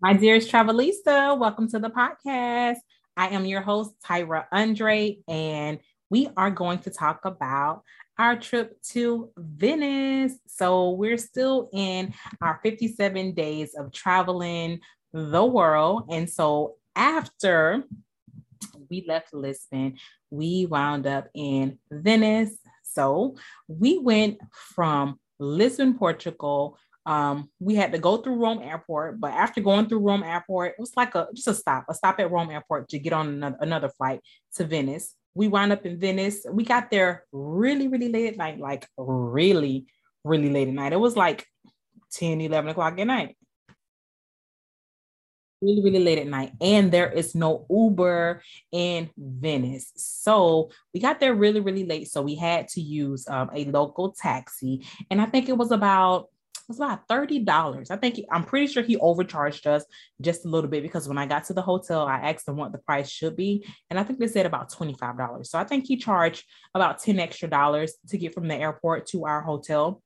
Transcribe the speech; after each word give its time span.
My 0.00 0.12
dearest 0.12 0.50
Travelista, 0.50 1.38
welcome 1.38 1.68
to 1.70 1.78
the 1.78 1.88
podcast. 1.88 2.78
I 3.16 3.28
am 3.28 3.46
your 3.46 3.60
host, 3.60 3.92
Tyra 4.04 4.44
Andre, 4.50 5.18
and 5.28 5.78
we 6.10 6.28
are 6.36 6.50
going 6.50 6.80
to 6.80 6.90
talk 6.90 7.24
about 7.24 7.84
our 8.18 8.36
trip 8.36 8.82
to 8.90 9.30
Venice. 9.36 10.34
So, 10.46 10.90
we're 10.90 11.16
still 11.16 11.70
in 11.72 12.12
our 12.42 12.60
57 12.62 13.34
days 13.34 13.74
of 13.74 13.92
traveling 13.92 14.80
the 15.12 15.44
world. 15.44 16.08
And 16.10 16.28
so, 16.28 16.74
after 16.96 17.84
we 18.90 19.04
left 19.06 19.32
Lisbon, 19.32 19.96
we 20.28 20.66
wound 20.66 21.06
up 21.06 21.28
in 21.34 21.78
Venice. 21.90 22.58
So, 22.82 23.36
we 23.68 23.98
went 23.98 24.38
from 24.52 25.20
Lisbon, 25.38 25.94
Portugal 25.94 26.78
um, 27.06 27.50
we 27.60 27.74
had 27.74 27.92
to 27.92 27.98
go 27.98 28.16
through 28.16 28.36
Rome 28.36 28.62
Airport, 28.62 29.20
but 29.20 29.32
after 29.32 29.60
going 29.60 29.88
through 29.88 29.98
Rome 29.98 30.22
Airport, 30.22 30.72
it 30.72 30.80
was 30.80 30.92
like 30.96 31.14
a 31.14 31.28
just 31.34 31.48
a 31.48 31.54
stop, 31.54 31.84
a 31.88 31.94
stop 31.94 32.18
at 32.18 32.30
Rome 32.30 32.50
Airport 32.50 32.88
to 32.90 32.98
get 32.98 33.12
on 33.12 33.28
another, 33.28 33.56
another 33.60 33.88
flight 33.90 34.20
to 34.56 34.64
Venice. 34.64 35.14
We 35.34 35.48
wound 35.48 35.72
up 35.72 35.84
in 35.84 35.98
Venice. 35.98 36.46
We 36.50 36.64
got 36.64 36.90
there 36.90 37.24
really, 37.32 37.88
really 37.88 38.08
late 38.08 38.28
at 38.28 38.36
night, 38.36 38.58
like 38.58 38.86
really, 38.96 39.86
really 40.24 40.48
late 40.48 40.68
at 40.68 40.74
night. 40.74 40.92
It 40.92 41.00
was 41.00 41.16
like 41.16 41.46
10, 42.12 42.40
11 42.40 42.70
o'clock 42.70 42.98
at 42.98 43.06
night. 43.06 43.36
Really, 45.60 45.82
really 45.82 46.04
late 46.04 46.18
at 46.18 46.26
night. 46.26 46.52
And 46.60 46.92
there 46.92 47.10
is 47.10 47.34
no 47.34 47.66
Uber 47.68 48.42
in 48.70 49.10
Venice. 49.16 49.92
So 49.96 50.70
we 50.92 51.00
got 51.00 51.20
there 51.20 51.34
really, 51.34 51.60
really 51.60 51.84
late. 51.84 52.10
So 52.10 52.22
we 52.22 52.36
had 52.36 52.68
to 52.68 52.80
use 52.80 53.26
um, 53.28 53.50
a 53.54 53.64
local 53.66 54.12
taxi. 54.12 54.86
And 55.10 55.20
I 55.20 55.26
think 55.26 55.48
it 55.48 55.56
was 55.56 55.70
about 55.70 56.28
was 56.68 56.78
about 56.78 57.08
$30. 57.08 57.90
I 57.90 57.96
think 57.96 58.20
I'm 58.30 58.44
pretty 58.44 58.66
sure 58.66 58.82
he 58.82 58.96
overcharged 58.96 59.66
us 59.66 59.84
just 60.20 60.44
a 60.44 60.48
little 60.48 60.70
bit 60.70 60.82
because 60.82 61.08
when 61.08 61.18
I 61.18 61.26
got 61.26 61.44
to 61.44 61.52
the 61.52 61.62
hotel, 61.62 62.06
I 62.06 62.30
asked 62.30 62.46
them 62.46 62.56
what 62.56 62.72
the 62.72 62.78
price 62.78 63.10
should 63.10 63.36
be. 63.36 63.66
And 63.90 63.98
I 63.98 64.02
think 64.02 64.18
they 64.18 64.28
said 64.28 64.46
about 64.46 64.72
$25. 64.72 65.46
So 65.46 65.58
I 65.58 65.64
think 65.64 65.86
he 65.86 65.96
charged 65.96 66.44
about 66.74 67.00
10 67.00 67.18
extra 67.18 67.48
dollars 67.48 67.94
to 68.08 68.18
get 68.18 68.34
from 68.34 68.48
the 68.48 68.56
airport 68.56 69.06
to 69.08 69.26
our 69.26 69.42
hotel 69.42 70.02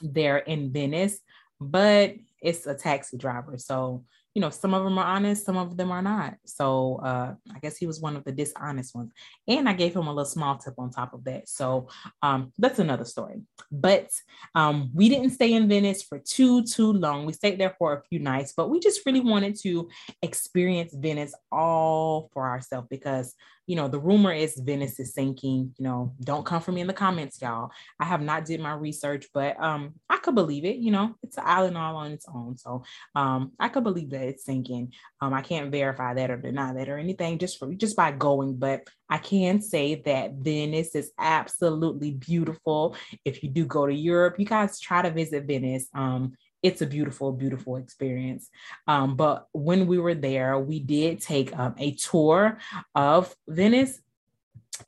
there 0.00 0.38
in 0.38 0.72
Venice. 0.72 1.18
But 1.60 2.14
it's 2.42 2.66
a 2.66 2.74
taxi 2.74 3.16
driver. 3.16 3.56
So 3.58 4.04
you 4.34 4.40
know, 4.40 4.50
some 4.50 4.74
of 4.74 4.82
them 4.82 4.98
are 4.98 5.06
honest, 5.06 5.46
some 5.46 5.56
of 5.56 5.76
them 5.76 5.92
are 5.92 6.02
not. 6.02 6.34
So 6.44 6.96
uh, 7.04 7.34
I 7.54 7.58
guess 7.60 7.76
he 7.76 7.86
was 7.86 8.00
one 8.00 8.16
of 8.16 8.24
the 8.24 8.32
dishonest 8.32 8.94
ones. 8.94 9.12
And 9.46 9.68
I 9.68 9.72
gave 9.74 9.94
him 9.94 10.08
a 10.08 10.12
little 10.12 10.24
small 10.24 10.58
tip 10.58 10.74
on 10.76 10.90
top 10.90 11.14
of 11.14 11.22
that. 11.24 11.48
So 11.48 11.88
um, 12.20 12.52
that's 12.58 12.80
another 12.80 13.04
story. 13.04 13.42
But 13.70 14.10
um, 14.56 14.90
we 14.92 15.08
didn't 15.08 15.30
stay 15.30 15.52
in 15.52 15.68
Venice 15.68 16.02
for 16.02 16.18
too, 16.18 16.64
too 16.64 16.92
long. 16.92 17.26
We 17.26 17.32
stayed 17.32 17.60
there 17.60 17.76
for 17.78 17.94
a 17.94 18.02
few 18.08 18.18
nights, 18.18 18.54
but 18.56 18.70
we 18.70 18.80
just 18.80 19.06
really 19.06 19.20
wanted 19.20 19.56
to 19.60 19.88
experience 20.20 20.92
Venice 20.92 21.34
all 21.52 22.28
for 22.32 22.48
ourselves 22.48 22.88
because 22.90 23.34
you 23.66 23.76
know, 23.76 23.88
the 23.88 23.98
rumor 23.98 24.32
is 24.32 24.60
Venice 24.62 25.00
is 25.00 25.14
sinking. 25.14 25.74
You 25.78 25.84
know, 25.84 26.14
don't 26.20 26.44
come 26.44 26.60
for 26.60 26.72
me 26.72 26.80
in 26.80 26.86
the 26.86 26.92
comments, 26.92 27.40
y'all. 27.40 27.70
I 27.98 28.04
have 28.04 28.20
not 28.20 28.44
did 28.44 28.60
my 28.60 28.74
research, 28.74 29.26
but 29.32 29.60
um, 29.62 29.94
I 30.08 30.18
could 30.18 30.34
believe 30.34 30.64
it. 30.64 30.76
You 30.76 30.90
know, 30.90 31.14
it's 31.22 31.38
an 31.38 31.44
island 31.46 31.78
all 31.78 31.96
on 31.96 32.12
its 32.12 32.26
own, 32.32 32.56
so 32.56 32.84
um, 33.14 33.52
I 33.58 33.68
could 33.68 33.84
believe 33.84 34.10
that 34.10 34.22
it's 34.22 34.44
sinking. 34.44 34.92
Um, 35.20 35.32
I 35.32 35.42
can't 35.42 35.70
verify 35.70 36.14
that 36.14 36.30
or 36.30 36.36
deny 36.36 36.72
that 36.74 36.88
or 36.88 36.98
anything 36.98 37.38
just 37.38 37.58
for 37.58 37.72
just 37.74 37.96
by 37.96 38.12
going, 38.12 38.56
but 38.56 38.86
I 39.08 39.18
can 39.18 39.60
say 39.60 39.96
that 40.06 40.34
Venice 40.34 40.94
is 40.94 41.12
absolutely 41.18 42.12
beautiful. 42.12 42.96
If 43.24 43.42
you 43.42 43.50
do 43.50 43.64
go 43.66 43.86
to 43.86 43.94
Europe, 43.94 44.36
you 44.38 44.46
guys 44.46 44.80
try 44.80 45.02
to 45.02 45.10
visit 45.10 45.44
Venice. 45.44 45.88
Um, 45.94 46.34
it's 46.64 46.80
a 46.80 46.86
beautiful, 46.86 47.30
beautiful 47.30 47.76
experience. 47.76 48.48
Um, 48.88 49.16
but 49.16 49.48
when 49.52 49.86
we 49.86 49.98
were 49.98 50.14
there, 50.14 50.58
we 50.58 50.80
did 50.80 51.20
take 51.20 51.56
um, 51.56 51.74
a 51.76 51.92
tour 51.92 52.58
of 52.94 53.32
Venice. 53.46 54.00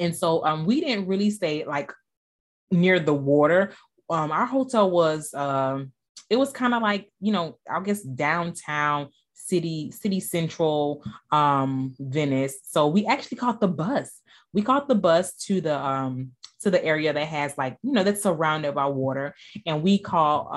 And 0.00 0.16
so 0.16 0.42
um, 0.46 0.64
we 0.64 0.80
didn't 0.80 1.06
really 1.06 1.28
stay 1.28 1.66
like 1.66 1.92
near 2.70 2.98
the 2.98 3.12
water. 3.12 3.74
Um, 4.08 4.32
our 4.32 4.46
hotel 4.46 4.90
was, 4.90 5.34
um, 5.34 5.92
it 6.30 6.36
was 6.36 6.50
kind 6.50 6.72
of 6.72 6.80
like, 6.80 7.12
you 7.20 7.30
know, 7.30 7.58
I 7.70 7.80
guess 7.80 8.02
downtown 8.02 9.10
city, 9.34 9.90
city 9.90 10.18
central 10.18 11.04
um, 11.30 11.94
Venice. 12.00 12.56
So 12.62 12.86
we 12.86 13.04
actually 13.04 13.36
caught 13.36 13.60
the 13.60 13.68
bus. 13.68 14.22
We 14.54 14.62
caught 14.62 14.88
the 14.88 14.94
bus 14.94 15.34
to 15.44 15.60
the 15.60 16.26
to 16.62 16.70
the 16.70 16.82
area 16.82 17.12
that 17.12 17.28
has 17.28 17.56
like 17.58 17.76
you 17.82 17.92
know 17.92 18.02
that's 18.02 18.22
surrounded 18.22 18.74
by 18.74 18.86
water 18.86 19.34
and 19.66 19.82
we 19.82 19.98
call 19.98 20.48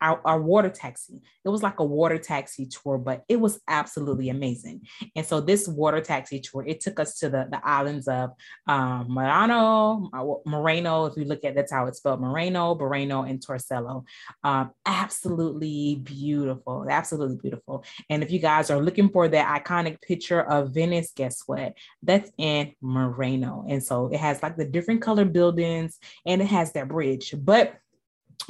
our, 0.00 0.20
our 0.24 0.40
water 0.40 0.68
taxi. 0.68 1.20
It 1.44 1.48
was 1.48 1.62
like 1.62 1.80
a 1.80 1.84
water 1.84 2.18
taxi 2.18 2.66
tour, 2.66 2.98
but 2.98 3.24
it 3.28 3.36
was 3.36 3.60
absolutely 3.68 4.28
amazing. 4.28 4.82
And 5.16 5.24
so 5.24 5.40
this 5.40 5.66
water 5.66 6.00
taxi 6.00 6.40
tour, 6.40 6.64
it 6.66 6.80
took 6.80 7.00
us 7.00 7.18
to 7.18 7.28
the, 7.28 7.48
the 7.50 7.60
islands 7.66 8.08
of 8.08 8.30
um, 8.66 9.08
Marano, 9.08 10.08
Moreno, 10.46 11.06
if 11.06 11.16
you 11.16 11.24
look 11.24 11.44
at 11.44 11.54
that's 11.54 11.72
how 11.72 11.86
it's 11.86 11.98
spelled, 11.98 12.20
Moreno, 12.20 12.74
Burano, 12.74 13.28
and 13.28 13.40
Torcello. 13.44 14.04
Um, 14.44 14.70
absolutely 14.86 15.96
beautiful, 15.96 16.86
absolutely 16.88 17.36
beautiful. 17.36 17.84
And 18.10 18.22
if 18.22 18.30
you 18.30 18.38
guys 18.38 18.70
are 18.70 18.82
looking 18.82 19.08
for 19.08 19.28
that 19.28 19.64
iconic 19.64 20.00
picture 20.02 20.42
of 20.42 20.74
Venice, 20.74 21.12
guess 21.14 21.42
what? 21.46 21.74
That's 22.02 22.30
in 22.38 22.72
Moreno. 22.80 23.64
And 23.68 23.82
so 23.82 24.08
it 24.08 24.18
has 24.18 24.42
like 24.42 24.56
the 24.56 24.64
different 24.64 25.02
color 25.02 25.24
buildings 25.24 25.98
and 26.26 26.40
it 26.40 26.46
has 26.46 26.72
that 26.72 26.88
bridge. 26.88 27.34
But 27.36 27.74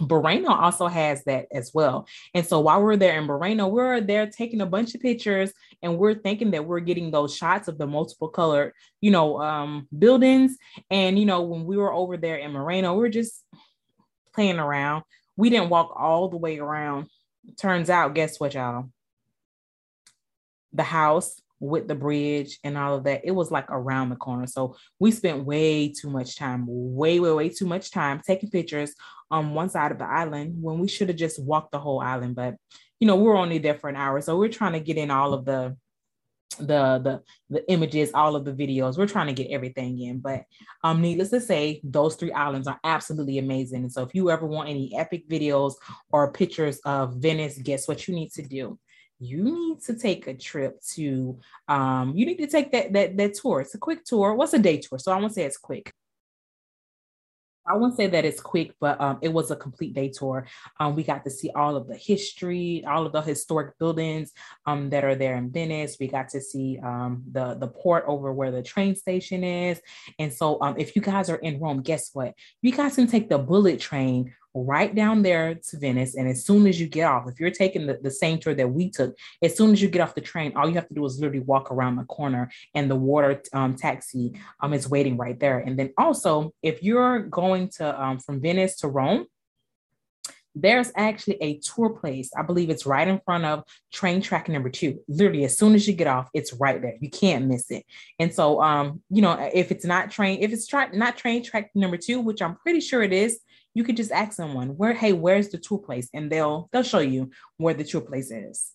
Burano 0.00 0.50
also 0.50 0.87
has 0.87 1.25
that 1.25 1.47
as 1.53 1.72
well. 1.75 2.06
And 2.34 2.47
so 2.47 2.60
while 2.60 2.82
we're 2.82 2.97
there 2.97 3.19
in 3.19 3.25
Moreno, 3.25 3.66
we're 3.66 4.00
there 4.00 4.28
taking 4.28 4.60
a 4.60 4.66
bunch 4.66 4.94
of 4.94 5.00
pictures 5.00 5.53
and 5.82 5.99
we're 5.99 6.15
thinking 6.15 6.53
that 6.53 6.65
we're 6.65 6.81
getting 6.81 7.10
those 7.10 7.34
shots 7.34 7.69
of 7.69 7.78
the 7.78 7.87
multiple 7.87 8.28
colored, 8.28 8.75
you 9.00 9.10
know, 9.10 9.41
um, 9.41 9.88
buildings. 9.97 10.56
And, 10.91 11.19
you 11.19 11.26
know, 11.26 11.43
when 11.43 11.65
we 11.65 11.76
were 11.76 11.93
over 11.93 12.16
there 12.16 12.37
in 12.37 12.53
Moreno, 12.53 12.94
we 12.94 13.06
are 13.06 13.10
just 13.10 13.44
playing 14.34 14.59
around. 14.60 15.03
We 15.37 15.50
didn't 15.50 15.71
walk 15.71 15.93
all 15.97 16.28
the 16.28 16.37
way 16.37 16.59
around. 16.59 17.09
Turns 17.56 17.91
out, 17.91 18.15
guess 18.15 18.38
what, 18.38 18.55
y'all? 18.55 18.91
The 20.72 20.84
house 20.84 21.41
with 21.60 21.88
the 21.88 21.94
bridge 21.94 22.58
and 22.64 22.78
all 22.78 22.94
of 22.94 23.04
that, 23.04 23.22
it 23.24 23.32
was 23.32 23.50
like 23.50 23.66
around 23.70 24.10
the 24.10 24.16
corner. 24.16 24.46
So 24.46 24.76
we 24.98 25.10
spent 25.10 25.44
way 25.44 25.92
too 25.92 26.10
much 26.10 26.36
time, 26.36 26.64
way, 26.69 27.20
way, 27.20 27.32
way 27.32 27.48
too 27.48 27.66
much 27.66 27.91
time 27.91 28.20
taking 28.24 28.50
pictures 28.50 28.94
on 29.30 29.54
one 29.54 29.69
side 29.69 29.92
of 29.92 29.98
the 29.98 30.06
island 30.06 30.54
when 30.60 30.78
we 30.78 30.88
should 30.88 31.08
have 31.08 31.19
just 31.19 31.42
walked 31.42 31.72
the 31.72 31.78
whole 31.78 32.00
island. 32.00 32.34
But 32.34 32.56
you 33.00 33.06
know, 33.06 33.16
we're 33.16 33.36
only 33.36 33.58
there 33.58 33.74
for 33.74 33.88
an 33.88 33.96
hour. 33.96 34.20
So 34.20 34.36
we're 34.36 34.48
trying 34.48 34.72
to 34.72 34.80
get 34.80 34.96
in 34.96 35.10
all 35.10 35.32
of 35.34 35.44
the 35.44 35.76
the 36.58 36.98
the 36.98 37.22
the 37.50 37.70
images 37.70 38.10
all 38.14 38.34
of 38.34 38.44
the 38.44 38.52
videos 38.52 38.98
we're 38.98 39.06
trying 39.06 39.26
to 39.26 39.32
get 39.32 39.50
everything 39.50 40.00
in 40.00 40.19
but 40.19 40.44
um 40.82 41.00
needless 41.00 41.30
to 41.30 41.40
say 41.40 41.80
those 41.84 42.16
three 42.16 42.32
islands 42.32 42.66
are 42.66 42.80
absolutely 42.84 43.38
amazing 43.38 43.82
and 43.82 43.92
so 43.92 44.02
if 44.02 44.14
you 44.14 44.30
ever 44.30 44.46
want 44.46 44.69
any 44.69 44.96
epic 44.96 45.28
videos 45.28 45.75
or 46.10 46.32
pictures 46.32 46.78
of 46.84 47.14
venice 47.16 47.58
guess 47.58 47.86
what 47.86 48.08
you 48.08 48.14
need 48.14 48.30
to 48.32 48.42
do 48.42 48.78
you 49.21 49.43
need 49.43 49.81
to 49.83 49.95
take 49.95 50.27
a 50.27 50.34
trip 50.34 50.81
to 50.83 51.39
um 51.69 52.12
you 52.17 52.25
need 52.25 52.39
to 52.39 52.47
take 52.47 52.71
that 52.73 52.93
that 52.93 53.17
that 53.17 53.34
tour 53.34 53.61
it's 53.61 53.75
a 53.75 53.79
quick 53.79 54.05
tour 54.05 54.34
what's 54.34 54.55
a 54.55 54.59
day 54.59 54.79
tour 54.79 54.99
so 54.99 55.12
i 55.12 55.17
won't 55.17 55.34
say 55.34 55.45
it's 55.45 55.59
quick 55.59 55.93
I 57.69 57.77
won't 57.77 57.97
say 57.97 58.06
that 58.06 58.25
it's 58.25 58.41
quick, 58.41 58.75
but 58.81 59.01
um, 59.01 59.19
it 59.21 59.29
was 59.29 59.51
a 59.51 59.56
complete 59.56 59.95
day 59.95 60.09
tour. 60.09 60.47
Um, 60.81 60.97
we 60.97 61.03
got 61.03 61.25
to 61.25 61.31
see 61.31 61.51
all 61.51 61.77
of 61.77 61.87
the 61.87 61.97
history, 61.97 62.84
all 62.89 63.06
of 63.06 63.12
the 63.12 63.21
historic 63.21 63.79
buildings 63.79 64.33
um, 64.67 64.91
that 64.91 65.05
are 65.05 65.15
there 65.15 65.37
in 65.37 65.50
Venice. 65.50 65.97
We 66.00 66.09
got 66.09 66.31
to 66.31 66.41
see 66.41 66.79
um, 66.83 67.25
the 67.31 67.55
the 67.55 67.69
port 67.69 68.05
over 68.06 68.33
where 68.33 68.50
the 68.50 68.62
train 68.62 68.97
station 68.97 69.45
is. 69.45 69.81
And 70.19 70.33
so, 70.33 70.61
um, 70.62 70.77
if 70.79 70.97
you 70.97 71.03
guys 71.03 71.29
are 71.29 71.37
in 71.37 71.61
Rome, 71.61 71.83
guess 71.83 72.11
what? 72.15 72.35
You 72.62 72.73
guys 72.73 72.95
can 72.95 73.06
take 73.06 73.29
the 73.29 73.39
bullet 73.39 73.81
train 73.81 74.35
right 74.64 74.94
down 74.94 75.22
there 75.22 75.54
to 75.54 75.78
Venice. 75.78 76.14
And 76.14 76.28
as 76.28 76.44
soon 76.44 76.66
as 76.66 76.80
you 76.80 76.86
get 76.86 77.04
off, 77.04 77.28
if 77.28 77.41
you're 77.41 77.50
taking 77.50 77.86
the, 77.86 77.98
the 78.02 78.10
same 78.10 78.38
tour 78.38 78.55
that 78.55 78.69
we 78.69 78.90
took, 78.90 79.16
as 79.43 79.56
soon 79.56 79.72
as 79.72 79.82
you 79.82 79.88
get 79.88 80.00
off 80.00 80.14
the 80.14 80.20
train, 80.20 80.52
all 80.56 80.69
you 80.69 80.75
have 80.75 80.88
to 80.88 80.94
do 80.94 81.05
is 81.05 81.19
literally 81.19 81.40
walk 81.40 81.70
around 81.70 81.96
the 81.96 82.05
corner 82.05 82.50
and 82.75 82.90
the 82.90 82.96
water 82.96 83.43
um, 83.52 83.75
taxi 83.76 84.34
um, 84.60 84.72
is 84.72 84.88
waiting 84.88 85.16
right 85.16 85.38
there. 85.38 85.58
And 85.58 85.78
then 85.78 85.93
also, 85.99 86.52
if 86.62 86.82
you're 86.82 87.20
going 87.20 87.69
to 87.76 88.02
um, 88.02 88.19
from 88.19 88.40
Venice 88.40 88.76
to 88.76 88.88
Rome, 88.88 89.26
there's 90.60 90.90
actually 90.96 91.37
a 91.40 91.58
tour 91.58 91.90
place. 91.90 92.31
I 92.37 92.43
believe 92.43 92.70
it's 92.70 92.87
right 92.87 93.06
in 93.06 93.20
front 93.25 93.44
of 93.44 93.64
train 93.93 94.20
track 94.20 94.49
number 94.49 94.70
two. 94.70 95.00
Literally, 95.08 95.44
as 95.44 95.56
soon 95.56 95.75
as 95.75 95.87
you 95.87 95.94
get 95.94 96.06
off, 96.06 96.28
it's 96.34 96.52
right 96.52 96.81
there. 96.81 96.96
You 97.00 97.10
can't 97.10 97.46
miss 97.46 97.70
it. 97.70 97.84
And 98.19 98.34
so, 98.34 98.60
um, 98.60 99.02
you 99.10 99.22
know, 99.22 99.50
if 99.55 99.70
it's 99.70 99.84
not 99.84 100.10
train, 100.10 100.43
if 100.43 100.52
it's 100.52 100.66
tra- 100.66 100.96
not 100.96 101.16
train 101.16 101.44
track 101.44 101.70
number 101.75 101.96
two, 101.96 102.20
which 102.20 102.43
I'm 102.43 102.56
pretty 102.56 102.81
sure 102.81 103.02
it 103.02 103.12
is, 103.12 103.40
you 103.75 103.84
could 103.84 103.96
just 103.96 104.10
ask 104.10 104.32
someone 104.32 104.76
where, 104.76 104.93
hey, 104.93 105.12
where's 105.12 105.50
the 105.50 105.58
tour 105.58 105.78
place? 105.78 106.08
And 106.12 106.31
they'll 106.31 106.69
they'll 106.72 106.82
show 106.82 106.99
you 106.99 107.31
where 107.56 107.75
the 107.75 107.84
tour 107.84 108.00
place 108.00 108.31
is. 108.31 108.72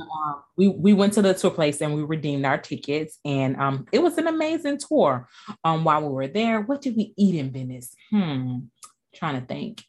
Um, 0.00 0.42
we 0.56 0.68
we 0.68 0.92
went 0.92 1.12
to 1.12 1.22
the 1.22 1.34
tour 1.34 1.52
place 1.52 1.80
and 1.80 1.94
we 1.94 2.02
redeemed 2.02 2.44
our 2.44 2.58
tickets, 2.58 3.18
and 3.24 3.56
um, 3.56 3.86
it 3.92 4.02
was 4.02 4.18
an 4.18 4.26
amazing 4.26 4.78
tour. 4.78 5.28
Um, 5.62 5.84
while 5.84 6.02
we 6.02 6.08
were 6.08 6.26
there, 6.26 6.60
what 6.62 6.82
did 6.82 6.96
we 6.96 7.14
eat 7.16 7.36
in 7.36 7.52
Venice? 7.52 7.94
Hmm, 8.10 8.58
trying 9.14 9.40
to 9.40 9.46
think. 9.46 9.84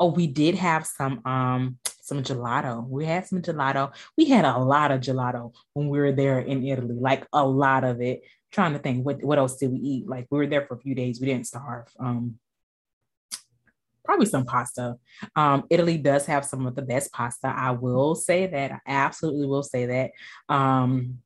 Oh, 0.00 0.10
we 0.10 0.26
did 0.26 0.56
have 0.56 0.86
some 0.86 1.24
um 1.24 1.78
some 2.00 2.22
gelato. 2.22 2.86
We 2.86 3.04
had 3.04 3.26
some 3.26 3.40
gelato. 3.40 3.92
We 4.16 4.24
had 4.26 4.44
a 4.44 4.58
lot 4.58 4.90
of 4.90 5.00
gelato 5.00 5.54
when 5.74 5.88
we 5.88 5.98
were 5.98 6.12
there 6.12 6.40
in 6.40 6.66
Italy, 6.66 6.96
like 6.98 7.26
a 7.32 7.46
lot 7.46 7.84
of 7.84 8.00
it. 8.00 8.22
trying 8.50 8.72
to 8.74 8.78
think 8.78 9.06
what, 9.06 9.22
what 9.22 9.38
else 9.38 9.56
did 9.56 9.70
we 9.72 9.78
eat? 9.78 10.08
Like 10.08 10.26
we 10.30 10.38
were 10.38 10.46
there 10.46 10.66
for 10.66 10.74
a 10.74 10.80
few 10.80 10.94
days. 10.94 11.20
We 11.20 11.26
didn't 11.26 11.46
starve. 11.46 11.88
Um, 11.98 12.38
probably 14.04 14.26
some 14.26 14.44
pasta. 14.44 14.98
Um, 15.36 15.64
Italy 15.70 15.96
does 15.96 16.26
have 16.26 16.44
some 16.44 16.66
of 16.66 16.74
the 16.74 16.82
best 16.82 17.12
pasta. 17.12 17.46
I 17.46 17.70
will 17.70 18.14
say 18.14 18.46
that. 18.46 18.72
I 18.72 18.78
absolutely 18.86 19.46
will 19.46 19.62
say 19.62 19.86
that. 19.86 20.10
Um, 20.54 21.18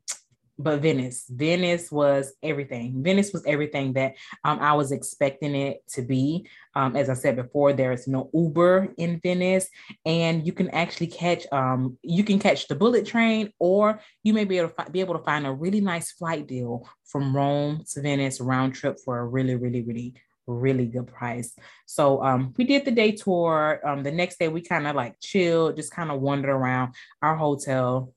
but 0.59 0.81
Venice, 0.81 1.27
Venice 1.29 1.93
was 1.93 2.33
everything. 2.43 3.03
Venice 3.03 3.33
was 3.33 3.45
everything 3.47 3.93
that 3.95 4.15
um, 4.45 4.59
I 4.61 4.73
was 4.73 4.91
expecting 4.93 5.55
it 5.55 5.87
to 5.89 6.03
be. 6.03 6.49
Um, 6.75 6.97
as 6.97 7.11
I 7.11 7.15
said 7.15 7.37
before, 7.37 7.73
there 7.73 7.93
is 7.93 8.09
no 8.09 8.31
Uber 8.33 8.95
in 8.97 9.21
Venice, 9.21 9.69
and 10.05 10.47
you 10.47 10.53
can 10.53 10.71
actually 10.71 11.09
catch 11.09 11.47
um, 11.53 11.99
you 12.03 12.25
can 12.25 12.39
catch 12.39 12.69
the 12.69 12.75
bullet 12.75 13.07
train, 13.07 13.53
or 13.59 14.01
you 14.23 14.33
may 14.33 14.45
be 14.45 14.59
able 14.59 14.69
to 14.69 14.75
fi- 14.75 14.89
be 14.89 15.01
able 15.01 15.19
to 15.19 15.25
find 15.25 15.47
a 15.47 15.53
really 15.53 15.81
nice 15.81 16.13
flight 16.13 16.47
deal 16.47 16.89
from 17.05 17.37
Rome 17.37 17.85
to 17.93 18.01
Venice 18.01 18.41
round 18.41 18.75
trip 18.75 18.99
for 19.05 19.19
a 19.19 19.27
really, 19.27 19.57
really, 19.57 19.83
really 19.83 20.15
really 20.47 20.87
good 20.87 21.07
price. 21.07 21.57
So 21.87 22.23
um, 22.23 22.55
we 22.57 22.65
did 22.65 22.85
the 22.85 22.91
day 22.91 23.13
tour. 23.13 23.81
Um, 23.85 24.03
the 24.03 24.13
next 24.13 24.39
day 24.39 24.49
we 24.49 24.61
kind 24.61 24.87
of 24.87 24.95
like 24.95 25.17
chilled, 25.21 25.77
just 25.77 25.93
kind 25.93 26.11
of 26.11 26.21
wandered 26.21 26.51
around 26.51 26.95
our 27.21 27.37
hotel. 27.37 28.13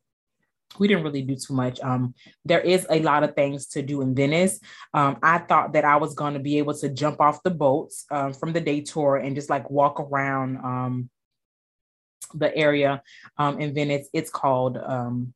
We 0.77 0.87
didn't 0.87 1.03
really 1.03 1.23
do 1.23 1.35
too 1.35 1.53
much. 1.53 1.79
Um, 1.81 2.13
there 2.45 2.61
is 2.61 2.85
a 2.89 3.01
lot 3.01 3.23
of 3.23 3.35
things 3.35 3.67
to 3.69 3.81
do 3.81 4.01
in 4.01 4.13
Venice. 4.13 4.59
Um, 4.93 5.17
I 5.23 5.39
thought 5.39 5.73
that 5.73 5.83
I 5.83 5.95
was 5.97 6.13
going 6.13 6.35
to 6.35 6.39
be 6.39 6.59
able 6.59 6.75
to 6.75 6.89
jump 6.89 7.19
off 7.19 7.43
the 7.43 7.49
boats 7.49 8.05
um, 8.11 8.33
from 8.33 8.53
the 8.53 8.61
day 8.61 8.81
tour 8.81 9.17
and 9.17 9.35
just 9.35 9.49
like 9.49 9.69
walk 9.69 9.99
around 9.99 10.57
um, 10.57 11.09
the 12.33 12.55
area 12.55 13.01
um, 13.37 13.59
in 13.59 13.73
Venice. 13.73 14.07
It's 14.13 14.29
called 14.29 14.77
um, 14.77 15.33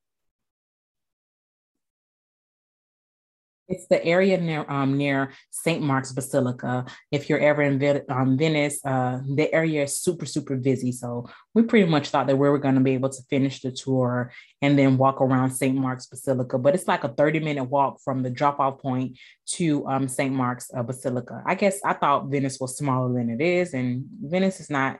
It's 3.69 3.87
the 3.87 4.03
area 4.03 4.37
near 4.39 4.65
um, 4.69 4.97
near 4.97 5.31
St. 5.49 5.81
Mark's 5.81 6.11
Basilica. 6.11 6.85
If 7.11 7.29
you're 7.29 7.39
ever 7.39 7.61
in 7.61 8.01
um, 8.09 8.37
Venice, 8.37 8.83
uh, 8.85 9.19
the 9.35 9.53
area 9.53 9.83
is 9.83 9.97
super 9.97 10.25
super 10.25 10.57
busy. 10.57 10.91
So 10.91 11.29
we 11.53 11.63
pretty 11.63 11.89
much 11.89 12.09
thought 12.09 12.27
that 12.27 12.37
we 12.37 12.49
were 12.49 12.59
going 12.59 12.75
to 12.75 12.81
be 12.81 12.93
able 12.93 13.09
to 13.09 13.21
finish 13.29 13.61
the 13.61 13.71
tour 13.71 14.31
and 14.61 14.77
then 14.77 14.97
walk 14.97 15.21
around 15.21 15.51
St. 15.51 15.75
Mark's 15.75 16.07
Basilica. 16.07 16.57
But 16.57 16.75
it's 16.75 16.87
like 16.87 17.05
a 17.05 17.09
30 17.09 17.39
minute 17.39 17.65
walk 17.65 17.99
from 18.03 18.21
the 18.21 18.29
drop 18.29 18.59
off 18.59 18.81
point 18.81 19.17
to 19.53 19.87
um, 19.87 20.07
St. 20.09 20.33
Mark's 20.33 20.69
uh, 20.75 20.83
Basilica. 20.83 21.41
I 21.45 21.55
guess 21.55 21.79
I 21.85 21.93
thought 21.93 22.27
Venice 22.27 22.59
was 22.59 22.77
smaller 22.77 23.13
than 23.13 23.29
it 23.29 23.41
is, 23.41 23.73
and 23.73 24.05
Venice 24.21 24.59
is 24.59 24.69
not. 24.69 24.99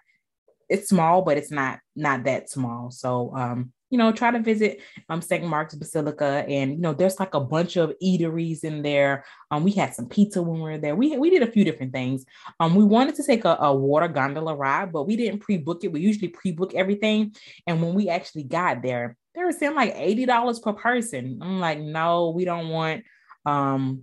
It's 0.69 0.87
small, 0.87 1.21
but 1.21 1.37
it's 1.37 1.51
not 1.51 1.79
not 1.95 2.23
that 2.23 2.49
small. 2.49 2.91
So 2.91 3.35
um, 3.35 3.73
you 3.93 3.99
know, 3.99 4.11
try 4.11 4.31
to 4.31 4.39
visit 4.39 4.81
um, 5.07 5.21
St. 5.21 5.45
Mark's 5.45 5.75
Basilica. 5.75 6.43
And, 6.47 6.71
you 6.71 6.79
know, 6.79 6.93
there's 6.93 7.19
like 7.19 7.35
a 7.35 7.39
bunch 7.39 7.75
of 7.77 7.93
eateries 8.01 8.63
in 8.63 8.81
there. 8.81 9.23
Um, 9.51 9.63
we 9.63 9.69
had 9.69 9.93
some 9.93 10.09
pizza 10.09 10.41
when 10.41 10.55
we 10.55 10.61
were 10.63 10.77
there. 10.79 10.95
We, 10.95 11.15
we 11.15 11.29
did 11.29 11.43
a 11.43 11.51
few 11.51 11.63
different 11.63 11.93
things. 11.93 12.25
Um, 12.59 12.73
we 12.73 12.83
wanted 12.83 13.13
to 13.17 13.23
take 13.23 13.45
a, 13.45 13.55
a 13.59 13.75
water 13.75 14.07
gondola 14.07 14.55
ride, 14.55 14.91
but 14.91 15.03
we 15.03 15.15
didn't 15.15 15.41
pre-book 15.41 15.83
it. 15.83 15.91
We 15.91 16.01
usually 16.01 16.29
pre-book 16.29 16.73
everything. 16.73 17.35
And 17.67 17.83
when 17.83 17.93
we 17.93 18.09
actually 18.09 18.45
got 18.45 18.81
there, 18.81 19.15
they 19.35 19.43
were 19.43 19.51
saying 19.51 19.75
like 19.75 19.95
$80 19.95 20.63
per 20.63 20.73
person. 20.73 21.37
I'm 21.43 21.59
like, 21.59 21.79
no, 21.79 22.31
we 22.31 22.45
don't 22.45 22.69
want 22.69 23.03
um 23.45 24.01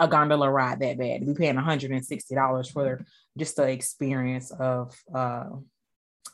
a 0.00 0.08
gondola 0.08 0.50
ride 0.50 0.80
that 0.80 0.98
bad. 0.98 1.24
We 1.24 1.32
paying 1.34 1.54
$160 1.54 2.72
for 2.72 3.06
just 3.38 3.54
the 3.54 3.68
experience 3.68 4.50
of 4.50 5.00
uh 5.14 5.44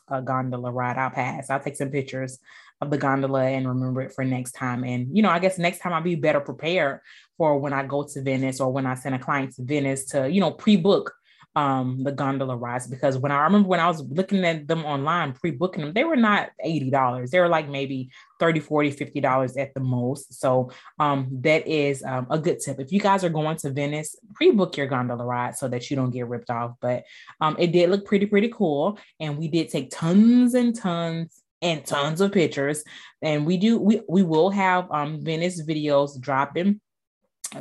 a 0.07 0.21
gondola 0.21 0.71
ride. 0.71 0.97
I'll 0.97 1.09
pass. 1.09 1.49
I'll 1.49 1.59
take 1.59 1.75
some 1.75 1.89
pictures 1.89 2.39
of 2.81 2.89
the 2.89 2.97
gondola 2.97 3.45
and 3.45 3.67
remember 3.67 4.01
it 4.01 4.13
for 4.13 4.23
next 4.25 4.53
time. 4.53 4.83
And, 4.83 5.15
you 5.15 5.23
know, 5.23 5.29
I 5.29 5.39
guess 5.39 5.57
next 5.57 5.79
time 5.79 5.93
I'll 5.93 6.01
be 6.01 6.15
better 6.15 6.41
prepared 6.41 6.99
for 7.37 7.57
when 7.59 7.73
I 7.73 7.85
go 7.85 8.03
to 8.03 8.21
Venice 8.21 8.59
or 8.59 8.71
when 8.71 8.85
I 8.85 8.95
send 8.95 9.15
a 9.15 9.19
client 9.19 9.55
to 9.55 9.63
Venice 9.63 10.05
to, 10.07 10.29
you 10.29 10.41
know, 10.41 10.51
pre 10.51 10.75
book 10.75 11.13
um 11.55 12.03
the 12.03 12.11
gondola 12.11 12.55
rides 12.55 12.87
because 12.87 13.17
when 13.17 13.31
I 13.31 13.43
remember 13.43 13.67
when 13.69 13.79
I 13.79 13.87
was 13.87 14.01
looking 14.01 14.43
at 14.43 14.67
them 14.67 14.85
online 14.85 15.33
pre-booking 15.33 15.83
them 15.83 15.93
they 15.93 16.03
were 16.03 16.15
not 16.15 16.49
$80 16.65 17.29
they 17.29 17.39
were 17.39 17.47
like 17.47 17.69
maybe 17.69 18.09
30 18.39 18.59
40 18.59 18.91
50 18.91 19.21
dollars 19.21 19.55
at 19.57 19.73
the 19.73 19.79
most. 19.79 20.39
So 20.39 20.71
um 20.99 21.27
that 21.41 21.67
is 21.67 22.03
um, 22.03 22.27
a 22.29 22.39
good 22.39 22.59
tip. 22.59 22.79
If 22.79 22.91
you 22.91 22.99
guys 22.99 23.23
are 23.23 23.29
going 23.29 23.57
to 23.57 23.71
Venice 23.71 24.15
pre-book 24.33 24.77
your 24.77 24.87
gondola 24.87 25.23
ride 25.23 25.55
so 25.55 25.67
that 25.67 25.89
you 25.89 25.95
don't 25.95 26.11
get 26.11 26.27
ripped 26.27 26.49
off. 26.49 26.75
But 26.81 27.03
um 27.39 27.55
it 27.59 27.71
did 27.71 27.89
look 27.89 28.05
pretty 28.05 28.25
pretty 28.25 28.49
cool. 28.49 28.97
And 29.19 29.37
we 29.37 29.47
did 29.47 29.69
take 29.69 29.91
tons 29.91 30.55
and 30.55 30.75
tons 30.75 31.41
and 31.61 31.85
tons 31.85 32.19
of 32.19 32.31
pictures. 32.31 32.83
And 33.21 33.45
we 33.45 33.57
do 33.57 33.77
we 33.77 34.01
we 34.09 34.23
will 34.23 34.49
have 34.49 34.91
um 34.91 35.21
Venice 35.21 35.61
videos 35.63 36.19
dropping 36.19 36.81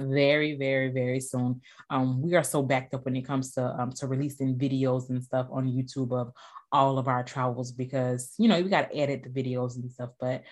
very 0.00 0.56
very 0.56 0.90
very 0.90 1.20
soon 1.20 1.60
um 1.90 2.22
we 2.22 2.34
are 2.34 2.44
so 2.44 2.62
backed 2.62 2.94
up 2.94 3.04
when 3.04 3.16
it 3.16 3.22
comes 3.22 3.52
to 3.52 3.64
um 3.80 3.90
to 3.92 4.06
releasing 4.06 4.56
videos 4.56 5.10
and 5.10 5.22
stuff 5.22 5.46
on 5.50 5.66
youtube 5.66 6.12
of 6.12 6.32
all 6.70 6.98
of 6.98 7.08
our 7.08 7.22
travels 7.22 7.72
because 7.72 8.34
you 8.38 8.48
know 8.48 8.60
we 8.60 8.68
got 8.68 8.90
to 8.90 8.96
edit 8.96 9.22
the 9.22 9.42
videos 9.42 9.76
and 9.76 9.90
stuff 9.90 10.10
but 10.20 10.42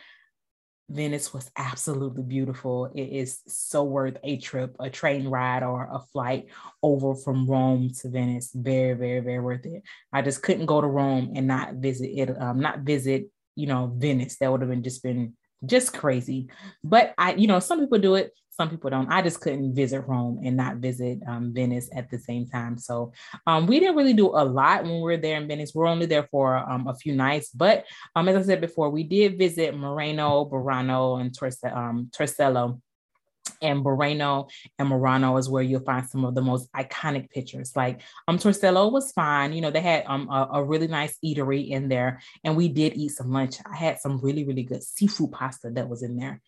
Venice 0.90 1.32
was 1.32 1.50
absolutely 1.56 2.25
beautiful. 2.25 2.87
It 2.87 3.10
is 3.10 3.40
so 3.46 3.84
worth 3.84 4.16
a 4.25 4.38
trip, 4.38 4.75
a 4.81 4.90
train 4.90 5.28
ride, 5.28 5.62
or 5.62 5.88
a 5.90 6.00
flight 6.12 6.48
over 6.82 7.14
from 7.14 7.46
Rome 7.46 7.92
to 8.00 8.08
Venice. 8.08 8.50
Very, 8.52 8.94
very, 8.94 9.20
very 9.20 9.38
worth 9.38 9.64
it. 9.66 9.84
I 10.12 10.22
just 10.22 10.42
couldn't 10.42 10.66
go 10.66 10.81
to 10.81 10.87
Rome 10.88 11.32
and 11.37 11.46
not 11.46 11.75
visit 11.75 12.10
it, 12.10 12.42
um, 12.42 12.58
not 12.58 12.81
visit, 12.81 13.31
you 13.54 13.69
know, 13.69 13.92
Venice. 13.96 14.37
That 14.38 14.50
would 14.50 14.62
have 14.62 14.70
been 14.70 14.82
just 14.82 15.02
been 15.02 15.34
just 15.65 15.93
crazy. 15.93 16.49
But 16.83 17.15
I, 17.19 17.35
you 17.35 17.47
know, 17.47 17.61
some 17.61 17.81
people 17.81 17.99
do 17.99 18.15
it 18.15 18.33
some 18.61 18.69
people 18.69 18.91
don't. 18.91 19.11
I 19.11 19.23
just 19.23 19.41
couldn't 19.41 19.75
visit 19.75 20.03
Rome 20.07 20.39
and 20.45 20.55
not 20.55 20.77
visit 20.77 21.21
um, 21.27 21.51
Venice 21.55 21.89
at 21.95 22.11
the 22.11 22.19
same 22.19 22.47
time. 22.47 22.77
So 22.77 23.11
um, 23.47 23.67
we 23.67 23.81
didn't 23.81 23.97
really 23.97 24.12
do 24.12 24.27
a 24.27 24.45
lot 24.45 24.83
when 24.83 24.97
we 24.97 25.01
were 25.01 25.17
there 25.17 25.39
in 25.39 25.49
Venice. 25.49 25.73
We 25.75 25.83
are 25.83 25.87
only 25.87 26.05
there 26.05 26.29
for 26.31 26.59
um, 26.59 26.87
a 26.87 26.95
few 26.95 27.15
nights. 27.15 27.49
But 27.49 27.87
um, 28.15 28.29
as 28.29 28.37
I 28.37 28.43
said 28.43 28.61
before, 28.61 28.91
we 28.91 29.03
did 29.03 29.39
visit 29.39 29.75
Moreno, 29.75 30.45
Burano, 30.45 31.23
and 31.23 31.35
um, 31.75 32.11
Torcello 32.15 32.83
and 33.61 33.81
Moreno 33.81 34.49
and 34.79 34.88
Murano 34.88 35.37
is 35.37 35.49
where 35.49 35.62
you'll 35.62 35.81
find 35.81 36.08
some 36.08 36.25
of 36.25 36.35
the 36.35 36.43
most 36.43 36.70
iconic 36.73 37.31
pictures. 37.31 37.75
Like 37.76 38.02
um 38.29 38.38
Torcello 38.38 38.91
was 38.91 39.12
fine. 39.12 39.52
You 39.52 39.61
know, 39.61 39.70
they 39.70 39.81
had 39.81 40.05
um 40.06 40.29
a, 40.31 40.49
a, 40.55 40.64
really 40.64 40.88
nice 40.88 41.17
eatery 41.25 41.69
in 41.70 41.88
there, 41.88 42.20
and 42.44 42.56
we 42.56 42.69
did 42.69 42.94
eat 42.94 43.11
some 43.11 43.32
lunch. 43.32 43.57
I 43.71 43.76
had 43.76 44.00
some 44.00 44.21
really, 44.21 44.45
really 44.45 44.62
good 44.62 44.83
seafood 44.83 45.33
pasta 45.33 45.71
that 45.71 45.88
was 45.88 46.02
in 46.02 46.16
there 46.16 46.40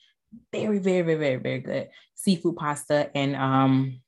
very, 0.52 0.78
very, 0.78 1.02
very, 1.02 1.18
very, 1.18 1.36
very 1.36 1.60
good 1.60 1.88
seafood 2.14 2.56
pasta. 2.56 3.10
And 3.14 3.36
um, 3.36 4.00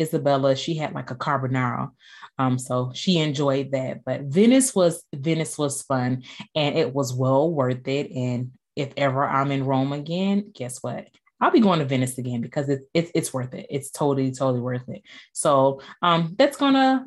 Isabella, 0.00 0.56
she 0.56 0.74
had 0.74 0.94
like 0.94 1.10
a 1.10 1.14
carbonara. 1.14 1.90
Um, 2.38 2.58
so 2.58 2.92
she 2.94 3.18
enjoyed 3.18 3.72
that. 3.72 4.04
But 4.04 4.22
Venice 4.22 4.74
was 4.74 5.04
Venice 5.14 5.58
was 5.58 5.82
fun 5.82 6.24
and 6.54 6.76
it 6.76 6.94
was 6.94 7.14
well 7.14 7.50
worth 7.50 7.86
it. 7.86 8.10
And 8.12 8.52
if 8.76 8.92
ever 8.96 9.24
I'm 9.24 9.50
in 9.50 9.64
Rome 9.64 9.92
again, 9.92 10.52
guess 10.54 10.82
what? 10.82 11.06
I'll 11.40 11.50
be 11.50 11.60
going 11.60 11.78
to 11.78 11.84
Venice 11.84 12.18
again 12.18 12.40
because 12.40 12.68
it's 12.68 12.84
it's 12.94 13.10
it's 13.14 13.34
worth 13.34 13.54
it. 13.54 13.66
It's 13.70 13.90
totally, 13.90 14.30
totally 14.32 14.60
worth 14.60 14.88
it. 14.88 15.02
So 15.32 15.80
um 16.02 16.34
that's 16.38 16.56
gonna 16.56 17.06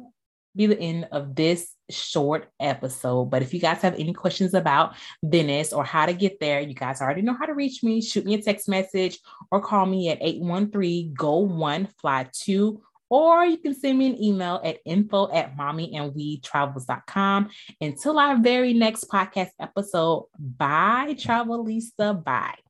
be 0.55 0.67
the 0.67 0.79
end 0.79 1.07
of 1.11 1.35
this 1.35 1.73
short 1.89 2.49
episode. 2.59 3.25
But 3.25 3.41
if 3.41 3.53
you 3.53 3.59
guys 3.59 3.81
have 3.81 3.95
any 3.95 4.13
questions 4.13 4.53
about 4.53 4.95
Venice 5.23 5.73
or 5.73 5.83
how 5.83 6.05
to 6.05 6.13
get 6.13 6.39
there, 6.39 6.61
you 6.61 6.73
guys 6.73 7.01
already 7.01 7.21
know 7.21 7.33
how 7.33 7.45
to 7.45 7.53
reach 7.53 7.83
me. 7.83 8.01
Shoot 8.01 8.25
me 8.25 8.35
a 8.35 8.41
text 8.41 8.69
message 8.69 9.19
or 9.51 9.61
call 9.61 9.85
me 9.85 10.09
at 10.09 10.19
813 10.21 11.13
go 11.13 11.37
one 11.39 11.87
fly 11.99 12.27
two. 12.31 12.81
Or 13.09 13.45
you 13.45 13.57
can 13.57 13.75
send 13.75 13.99
me 13.99 14.07
an 14.07 14.23
email 14.23 14.59
at 14.63 14.79
info 14.85 15.31
at 15.31 15.55
mommyandwetravels.com. 15.55 17.49
Until 17.79 18.17
our 18.17 18.37
very 18.37 18.73
next 18.73 19.07
podcast 19.07 19.51
episode, 19.59 20.25
bye, 20.39 21.15
Travelista. 21.15 22.23
Bye. 22.23 22.62